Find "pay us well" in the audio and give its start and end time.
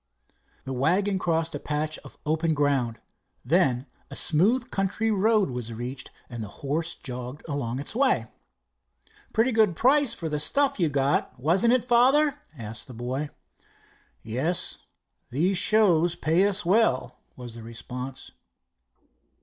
16.15-17.19